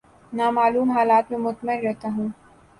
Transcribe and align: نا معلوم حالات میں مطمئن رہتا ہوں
نا 0.33 0.47
معلوم 0.51 0.89
حالات 0.91 1.31
میں 1.31 1.39
مطمئن 1.39 1.79
رہتا 1.85 2.07
ہوں 2.15 2.27